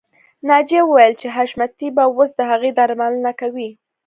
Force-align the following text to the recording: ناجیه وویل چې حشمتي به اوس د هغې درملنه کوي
ناجیه 0.47 0.81
وویل 0.85 1.13
چې 1.21 1.27
حشمتي 1.35 1.87
به 1.95 2.03
اوس 2.13 2.29
د 2.35 2.39
هغې 2.51 2.71
درملنه 2.77 3.31
کوي 3.41 3.69